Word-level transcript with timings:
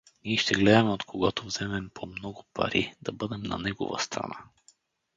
Ний 0.25 0.37
ще 0.37 0.53
гледаме, 0.55 0.89
от 0.89 1.03
когото 1.03 1.45
вземем 1.45 1.89
по-много 1.93 2.43
пари, 2.53 2.93
да 3.01 3.11
бъдем 3.11 3.43
на 3.43 3.57
негова 3.57 3.99
страна. 3.99 4.43